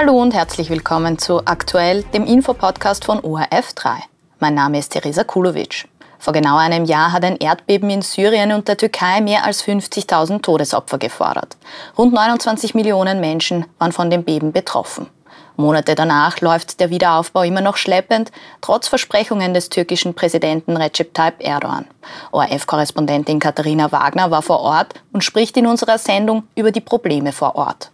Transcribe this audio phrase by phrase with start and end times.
[0.00, 3.96] Hallo und herzlich willkommen zu Aktuell, dem Infopodcast von ORF3.
[4.38, 5.88] Mein Name ist Theresa Kulovic.
[6.20, 10.40] Vor genau einem Jahr hat ein Erdbeben in Syrien und der Türkei mehr als 50.000
[10.40, 11.56] Todesopfer gefordert.
[11.98, 15.08] Rund 29 Millionen Menschen waren von dem Beben betroffen.
[15.56, 18.30] Monate danach läuft der Wiederaufbau immer noch schleppend,
[18.60, 21.88] trotz Versprechungen des türkischen Präsidenten Recep Tayyip Erdogan.
[22.30, 27.56] ORF-Korrespondentin Katharina Wagner war vor Ort und spricht in unserer Sendung über die Probleme vor
[27.56, 27.90] Ort.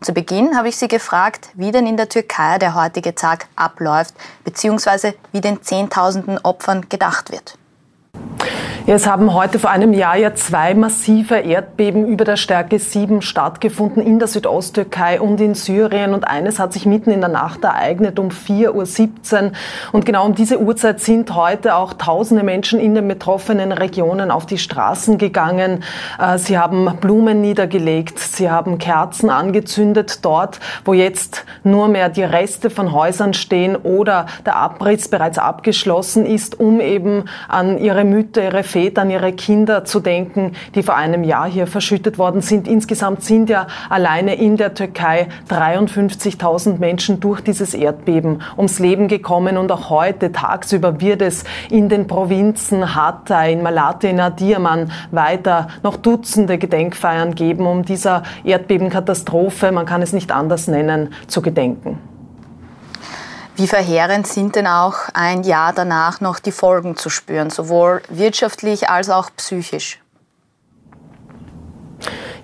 [0.00, 4.14] Zu Beginn habe ich sie gefragt, wie denn in der Türkei der heutige Tag abläuft,
[4.44, 7.58] beziehungsweise wie den Zehntausenden Opfern gedacht wird.
[8.90, 14.02] Es haben heute vor einem Jahr ja zwei massive Erdbeben über der Stärke 7 stattgefunden
[14.02, 16.14] in der Südosttürkei und in Syrien.
[16.14, 19.52] Und eines hat sich mitten in der Nacht ereignet um 4.17 Uhr.
[19.92, 24.46] Und genau um diese Uhrzeit sind heute auch tausende Menschen in den betroffenen Regionen auf
[24.46, 25.84] die Straßen gegangen.
[26.18, 32.24] Äh, sie haben Blumen niedergelegt, sie haben Kerzen angezündet dort, wo jetzt nur mehr die
[32.24, 38.44] Reste von Häusern stehen oder der Abriss bereits abgeschlossen ist, um eben an ihre Mütter,
[38.44, 42.66] ihre Väter, an ihre Kinder zu denken, die vor einem Jahr hier verschüttet worden sind.
[42.66, 49.56] Insgesamt sind ja alleine in der Türkei 53.000 Menschen durch dieses Erdbeben ums Leben gekommen
[49.56, 55.68] und auch heute tagsüber wird es in den Provinzen Hatay, in Malatya, in Adiyaman weiter
[55.82, 61.98] noch Dutzende Gedenkfeiern geben, um dieser Erdbebenkatastrophe, man kann es nicht anders nennen, zu gedenken.
[63.58, 68.88] Wie verheerend sind denn auch ein Jahr danach noch die Folgen zu spüren, sowohl wirtschaftlich
[68.88, 69.98] als auch psychisch?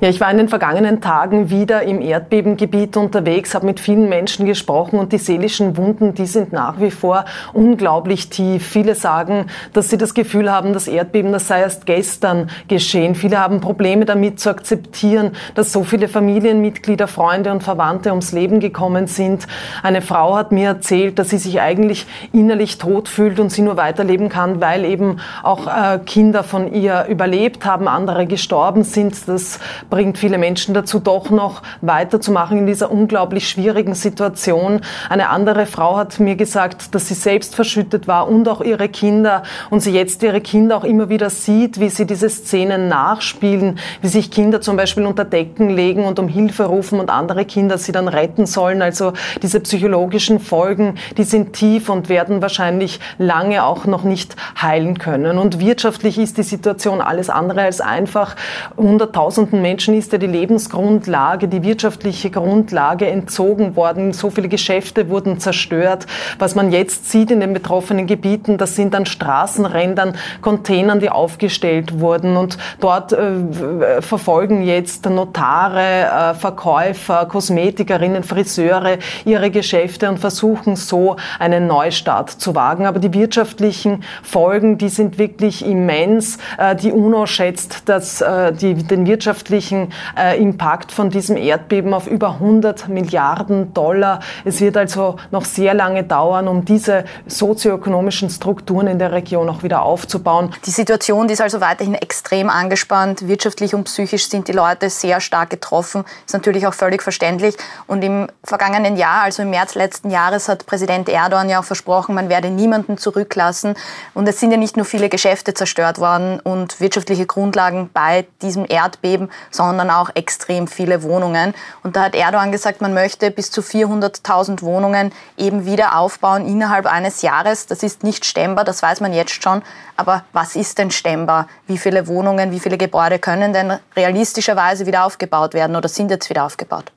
[0.04, 4.44] Ja, ich war in den vergangenen Tagen wieder im Erdbebengebiet unterwegs, habe mit vielen Menschen
[4.44, 7.24] gesprochen und die seelischen Wunden, die sind nach wie vor
[7.54, 8.66] unglaublich tief.
[8.66, 13.14] Viele sagen, dass sie das Gefühl haben, das Erdbeben, das sei erst gestern geschehen.
[13.14, 18.60] Viele haben Probleme damit zu akzeptieren, dass so viele Familienmitglieder, Freunde und Verwandte ums Leben
[18.60, 19.46] gekommen sind.
[19.82, 23.78] Eine Frau hat mir erzählt, dass sie sich eigentlich innerlich tot fühlt und sie nur
[23.78, 29.26] weiterleben kann, weil eben auch äh, Kinder von ihr überlebt haben, andere gestorben sind.
[29.26, 29.60] Das
[29.94, 34.80] bringt viele Menschen dazu, doch noch weiterzumachen in dieser unglaublich schwierigen Situation.
[35.08, 39.44] Eine andere Frau hat mir gesagt, dass sie selbst verschüttet war und auch ihre Kinder
[39.70, 44.08] und sie jetzt ihre Kinder auch immer wieder sieht, wie sie diese Szenen nachspielen, wie
[44.08, 47.92] sich Kinder zum Beispiel unter Decken legen und um Hilfe rufen und andere Kinder sie
[47.92, 48.82] dann retten sollen.
[48.82, 49.12] Also
[49.42, 55.38] diese psychologischen Folgen, die sind tief und werden wahrscheinlich lange auch noch nicht heilen können.
[55.38, 58.34] Und wirtschaftlich ist die Situation alles andere als einfach.
[58.76, 64.14] Hunderttausenden Menschen Menschen ist ja die Lebensgrundlage, die wirtschaftliche Grundlage entzogen worden.
[64.14, 66.06] So viele Geschäfte wurden zerstört.
[66.38, 72.00] Was man jetzt sieht in den betroffenen Gebieten, das sind an Straßenrändern Containern, die aufgestellt
[72.00, 72.38] wurden.
[72.38, 78.96] Und dort äh, verfolgen jetzt Notare, äh, Verkäufer, Kosmetikerinnen, Friseure
[79.26, 82.86] ihre Geschäfte und versuchen so einen Neustart zu wagen.
[82.86, 86.38] Aber die wirtschaftlichen Folgen, die sind wirklich immens.
[86.56, 91.94] Äh, die UNO schätzt, dass äh, die, den wirtschaftlichen wirtschaftlichen äh, Impact von diesem Erdbeben
[91.94, 94.20] auf über 100 Milliarden Dollar.
[94.44, 99.62] Es wird also noch sehr lange dauern, um diese sozioökonomischen Strukturen in der Region auch
[99.62, 100.50] wieder aufzubauen.
[100.66, 103.26] Die Situation die ist also weiterhin extrem angespannt.
[103.26, 106.04] Wirtschaftlich und psychisch sind die Leute sehr stark getroffen.
[106.26, 107.56] Ist natürlich auch völlig verständlich.
[107.86, 112.14] Und im vergangenen Jahr, also im März letzten Jahres, hat Präsident Erdogan ja auch versprochen,
[112.14, 113.74] man werde niemanden zurücklassen.
[114.14, 118.66] Und es sind ja nicht nur viele Geschäfte zerstört worden und wirtschaftliche Grundlagen bei diesem
[118.68, 121.54] Erdbeben, sondern auch extrem viele Wohnungen.
[121.82, 126.86] Und da hat Erdogan gesagt, man möchte bis zu 400.000 Wohnungen eben wieder aufbauen innerhalb
[126.86, 127.66] eines Jahres.
[127.66, 129.62] Das ist nicht stemmbar, das weiß man jetzt schon.
[129.96, 131.46] Aber was ist denn stemmbar?
[131.66, 136.28] Wie viele Wohnungen, wie viele Gebäude können denn realistischerweise wieder aufgebaut werden oder sind jetzt
[136.30, 136.90] wieder aufgebaut?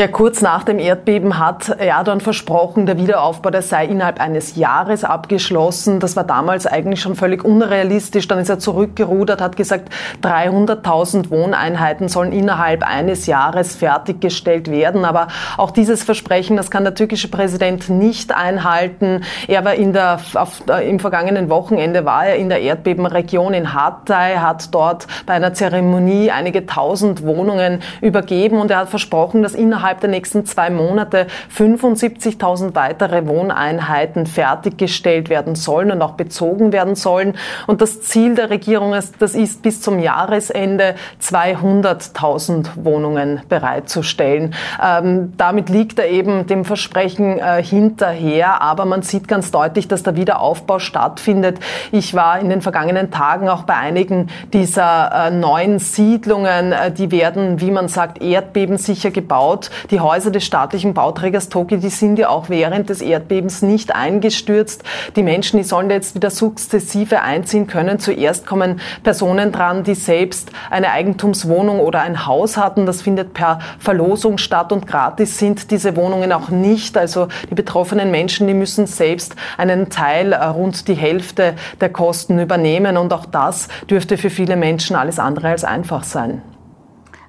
[0.00, 5.04] Ja, kurz nach dem Erdbeben hat Erdogan versprochen, der Wiederaufbau, der sei innerhalb eines Jahres
[5.04, 6.00] abgeschlossen.
[6.00, 8.26] Das war damals eigentlich schon völlig unrealistisch.
[8.26, 9.90] Dann ist er zurückgerudert, hat gesagt,
[10.22, 15.04] 300.000 Wohneinheiten sollen innerhalb eines Jahres fertiggestellt werden.
[15.04, 15.28] Aber
[15.58, 19.22] auch dieses Versprechen, das kann der türkische Präsident nicht einhalten.
[19.48, 24.36] Er war in der, auf, im vergangenen Wochenende war er in der Erdbebenregion in Hatay,
[24.36, 29.89] hat dort bei einer Zeremonie einige tausend Wohnungen übergeben und er hat versprochen, dass innerhalb
[29.90, 31.26] innerhalb der nächsten zwei Monate
[31.56, 37.34] 75.000 weitere Wohneinheiten fertiggestellt werden sollen und auch bezogen werden sollen.
[37.66, 44.54] Und das Ziel der Regierung ist, das ist bis zum Jahresende 200.000 Wohnungen bereitzustellen.
[44.82, 50.04] Ähm, damit liegt er eben dem Versprechen äh, hinterher, aber man sieht ganz deutlich, dass
[50.04, 51.58] der Wiederaufbau stattfindet.
[51.90, 56.72] Ich war in den vergangenen Tagen auch bei einigen dieser äh, neuen Siedlungen.
[56.72, 59.69] Äh, die werden, wie man sagt, erdbebensicher gebaut.
[59.90, 64.82] Die Häuser des staatlichen Bauträgers Toki, die sind ja auch während des Erdbebens nicht eingestürzt.
[65.16, 67.98] Die Menschen, die sollen jetzt wieder sukzessive einziehen können.
[67.98, 72.86] Zuerst kommen Personen dran, die selbst eine Eigentumswohnung oder ein Haus hatten.
[72.86, 76.96] Das findet per Verlosung statt und gratis sind diese Wohnungen auch nicht.
[76.96, 82.38] Also die betroffenen Menschen, die müssen selbst einen Teil, äh, rund die Hälfte der Kosten
[82.38, 82.96] übernehmen.
[82.96, 86.42] Und auch das dürfte für viele Menschen alles andere als einfach sein.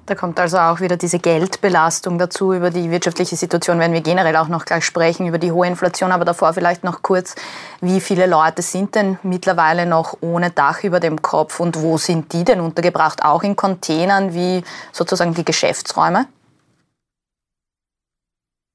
[0.06, 2.52] Da kommt also auch wieder diese Geldbelastung dazu.
[2.52, 6.10] Über die wirtschaftliche Situation werden wir generell auch noch gleich sprechen, über die hohe Inflation.
[6.10, 7.36] Aber davor vielleicht noch kurz,
[7.80, 12.32] wie viele Leute sind denn mittlerweile noch ohne Dach über dem Kopf und wo sind
[12.32, 13.24] die denn untergebracht?
[13.24, 16.26] Auch in Containern wie sozusagen die Geschäftsräume?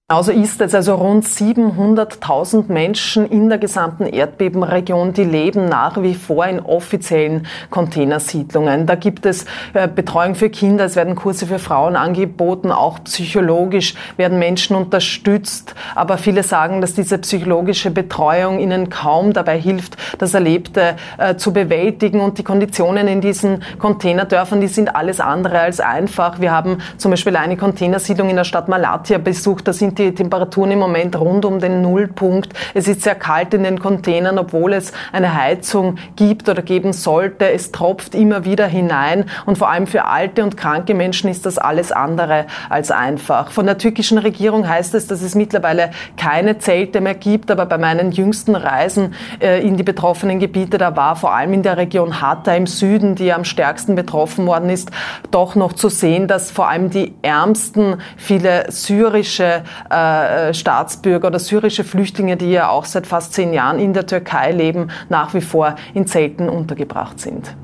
[0.10, 6.16] Genauso ist es also rund 700.000 Menschen in der gesamten Erdbebenregion, die leben nach wie
[6.16, 8.86] vor in offiziellen Containersiedlungen.
[8.86, 9.44] Da gibt es
[9.74, 15.76] äh, Betreuung für Kinder, es werden Kurse für Frauen angeboten, auch psychologisch werden Menschen unterstützt.
[15.94, 21.52] Aber viele sagen, dass diese psychologische Betreuung ihnen kaum dabei hilft, das Erlebte äh, zu
[21.52, 22.22] bewältigen.
[22.22, 26.40] Und die Konditionen in diesen Containerdörfern, die sind alles andere als einfach.
[26.40, 29.68] Wir haben zum Beispiel eine Containersiedlung in der Stadt Malatya besucht.
[29.68, 32.54] Da sind die Temperaturen im Moment rund um den Nullpunkt.
[32.74, 37.52] Es ist sehr kalt in den Containern, obwohl es eine Heizung gibt oder geben sollte.
[37.52, 41.58] Es tropft immer wieder hinein und vor allem für alte und kranke Menschen ist das
[41.58, 43.52] alles andere als einfach.
[43.52, 47.78] Von der türkischen Regierung heißt es, dass es mittlerweile keine Zelte mehr gibt, aber bei
[47.78, 52.22] meinen jüngsten Reisen äh, in die betroffenen Gebiete, da war vor allem in der Region
[52.22, 54.92] Hatta im Süden, die am stärksten betroffen worden ist,
[55.32, 61.84] doch noch zu sehen, dass vor allem die Ärmsten viele syrische äh, Staatsbürger oder syrische
[61.84, 65.76] Flüchtlinge, die ja auch seit fast zehn Jahren in der Türkei leben, nach wie vor
[65.94, 67.56] in Zelten untergebracht sind.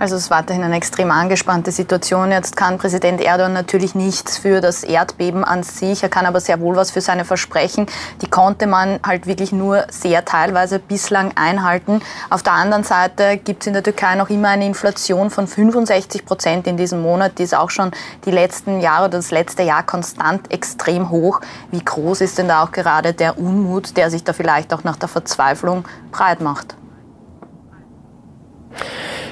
[0.00, 2.30] Also es ist weiterhin eine extrem angespannte Situation.
[2.30, 6.04] Jetzt kann Präsident Erdogan natürlich nichts für das Erdbeben an sich.
[6.04, 7.86] Er kann aber sehr wohl was für seine Versprechen.
[8.22, 12.00] Die konnte man halt wirklich nur sehr teilweise bislang einhalten.
[12.30, 16.24] Auf der anderen Seite gibt es in der Türkei noch immer eine Inflation von 65
[16.24, 17.40] Prozent in diesem Monat.
[17.40, 17.90] Die ist auch schon
[18.24, 21.40] die letzten Jahre oder das letzte Jahr konstant extrem hoch.
[21.72, 24.96] Wie groß ist denn da auch gerade der Unmut, der sich da vielleicht auch nach
[24.96, 26.77] der Verzweiflung breit macht?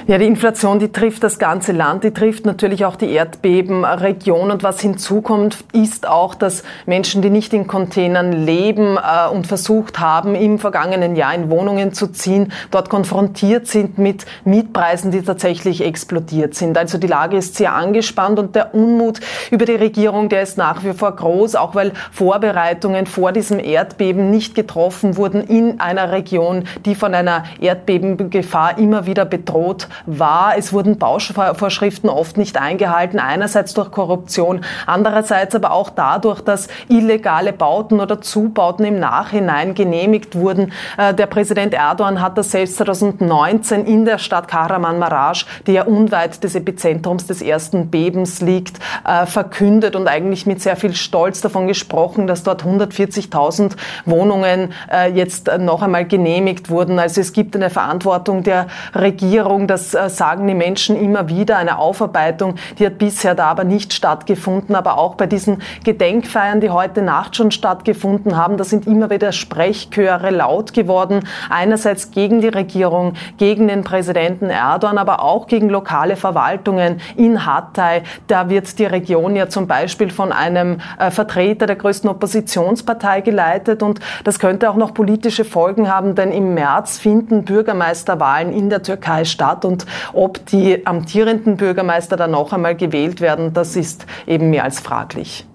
[0.09, 4.51] Ja, die Inflation, die trifft das ganze Land, die trifft natürlich auch die Erdbebenregion.
[4.51, 9.99] Und was hinzukommt, ist auch, dass Menschen, die nicht in Containern leben äh, und versucht
[9.99, 15.83] haben, im vergangenen Jahr in Wohnungen zu ziehen, dort konfrontiert sind mit Mietpreisen, die tatsächlich
[15.83, 16.77] explodiert sind.
[16.77, 19.19] Also die Lage ist sehr angespannt und der Unmut
[19.51, 24.31] über die Regierung, der ist nach wie vor groß, auch weil Vorbereitungen vor diesem Erdbeben
[24.31, 30.73] nicht getroffen wurden in einer Region, die von einer Erdbebengefahr immer wieder bedroht war, es
[30.73, 37.99] wurden Bauvorschriften oft nicht eingehalten, einerseits durch Korruption, andererseits aber auch dadurch, dass illegale Bauten
[37.99, 40.71] oder Zubauten im Nachhinein genehmigt wurden.
[40.97, 46.43] Äh, der Präsident Erdogan hat das selbst 2019 in der Stadt Kahramanmaraş, die ja unweit
[46.43, 51.67] des Epizentrums des ersten Bebens liegt, äh, verkündet und eigentlich mit sehr viel Stolz davon
[51.67, 53.73] gesprochen, dass dort 140.000
[54.05, 56.99] Wohnungen äh, jetzt noch einmal genehmigt wurden.
[56.99, 61.57] Also es gibt eine Verantwortung der Regierung, dass das äh, sagen die Menschen immer wieder,
[61.57, 64.75] eine Aufarbeitung, die hat bisher da aber nicht stattgefunden.
[64.75, 69.31] Aber auch bei diesen Gedenkfeiern, die heute Nacht schon stattgefunden haben, da sind immer wieder
[69.31, 71.27] Sprechchöre laut geworden.
[71.49, 78.03] Einerseits gegen die Regierung, gegen den Präsidenten Erdogan, aber auch gegen lokale Verwaltungen in Hatay.
[78.27, 83.83] Da wird die Region ja zum Beispiel von einem äh, Vertreter der größten Oppositionspartei geleitet.
[83.83, 88.83] Und das könnte auch noch politische Folgen haben, denn im März finden Bürgermeisterwahlen in der
[88.83, 89.63] Türkei statt.
[89.65, 94.63] Und und ob die amtierenden Bürgermeister dann noch einmal gewählt werden, das ist eben mehr
[94.63, 95.45] als fraglich.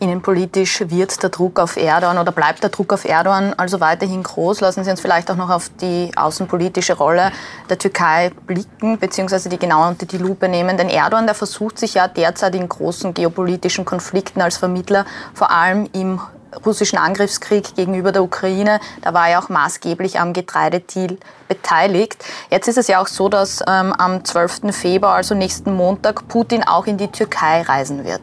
[0.00, 4.60] Innenpolitisch wird der Druck auf Erdogan oder bleibt der Druck auf Erdogan also weiterhin groß.
[4.62, 7.30] Lassen Sie uns vielleicht auch noch auf die außenpolitische Rolle
[7.68, 10.76] der Türkei blicken, beziehungsweise die genauer unter die Lupe nehmen.
[10.78, 15.88] Denn Erdogan, der versucht sich ja derzeit in großen geopolitischen Konflikten als Vermittler, vor allem
[15.92, 16.20] im
[16.64, 18.80] russischen Angriffskrieg gegenüber der Ukraine.
[19.02, 22.24] Da war er auch maßgeblich am Getreidedeal beteiligt.
[22.50, 24.74] Jetzt ist es ja auch so, dass ähm, am 12.
[24.74, 28.22] Februar, also nächsten Montag, Putin auch in die Türkei reisen wird.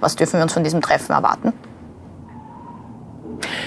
[0.00, 1.52] Was dürfen wir uns von diesem Treffen erwarten?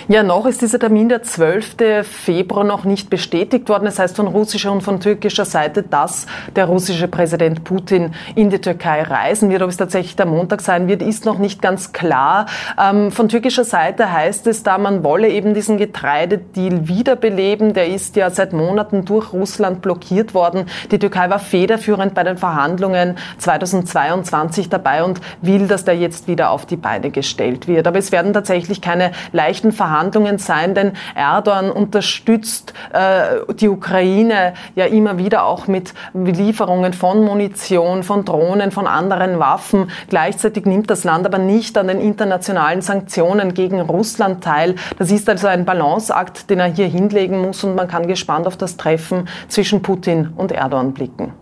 [0.09, 1.75] Ja, noch ist dieser Termin der 12.
[2.03, 3.83] Februar noch nicht bestätigt worden.
[3.83, 8.61] Das heißt von russischer und von türkischer Seite, dass der russische Präsident Putin in die
[8.61, 9.63] Türkei reisen wird.
[9.63, 12.45] Ob es tatsächlich der Montag sein wird, ist noch nicht ganz klar.
[12.81, 17.73] Ähm, von türkischer Seite heißt es da, man wolle eben diesen Getreidedeal wiederbeleben.
[17.73, 20.67] Der ist ja seit Monaten durch Russland blockiert worden.
[20.89, 26.51] Die Türkei war federführend bei den Verhandlungen 2022 dabei und will, dass der jetzt wieder
[26.51, 27.87] auf die Beine gestellt wird.
[27.87, 34.53] Aber es werden tatsächlich keine leichten Verhandlungen Verhandlungen sein, denn Erdogan unterstützt äh, die Ukraine
[34.75, 39.89] ja immer wieder auch mit Lieferungen von Munition, von Drohnen, von anderen Waffen.
[40.07, 44.75] Gleichzeitig nimmt das Land aber nicht an den internationalen Sanktionen gegen Russland teil.
[44.99, 48.55] Das ist also ein Balanceakt, den er hier hinlegen muss und man kann gespannt auf
[48.55, 51.33] das Treffen zwischen Putin und Erdogan blicken.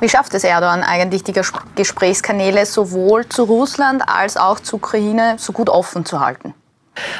[0.00, 1.32] Wie schafft es Erdogan eigentlich, die
[1.74, 6.54] Gesprächskanäle sowohl zu Russland als auch zu Ukraine so gut offen zu halten?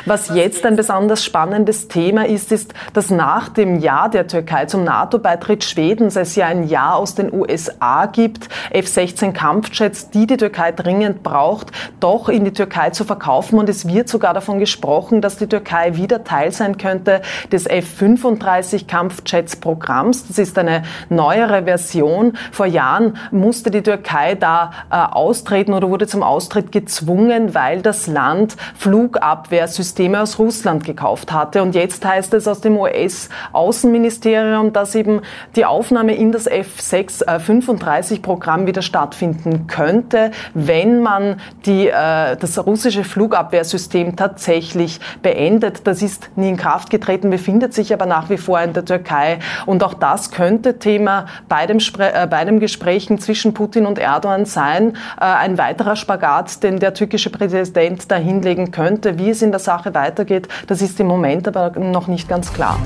[0.05, 4.85] Was jetzt ein besonders spannendes Thema ist, ist, dass nach dem Ja der Türkei zum
[4.85, 10.73] NATO-Beitritt Schwedens es ja ein Ja aus den USA gibt, F-16 Kampfjets, die die Türkei
[10.73, 11.69] dringend braucht,
[12.01, 13.59] doch in die Türkei zu verkaufen.
[13.59, 18.87] Und es wird sogar davon gesprochen, dass die Türkei wieder Teil sein könnte des F-35
[18.87, 20.29] Kampfjets-Programms.
[20.29, 22.37] Das ist eine neuere Version.
[22.53, 28.07] Vor Jahren musste die Türkei da äh, austreten oder wurde zum Austritt gezwungen, weil das
[28.07, 31.63] Land Flugabwehr Systeme aus Russland gekauft hatte.
[31.63, 35.23] Und jetzt heißt es aus dem US-Außenministerium, dass eben
[35.57, 43.05] die Aufnahme in das F-35-Programm äh, wieder stattfinden könnte, wenn man die, äh, das russische
[43.05, 45.87] Flugabwehrsystem tatsächlich beendet.
[45.87, 49.39] Das ist nie in Kraft getreten, befindet sich aber nach wie vor in der Türkei.
[49.67, 53.99] Und auch das könnte Thema bei, dem Spre äh, bei den Gesprächen zwischen Putin und
[53.99, 54.97] Erdogan sein.
[55.21, 59.58] Äh, ein weiterer Spagat, den der türkische Präsident da hinlegen könnte, wie es in der
[59.59, 62.79] der Sache weitergeht, das ist im Moment aber noch nicht ganz klar.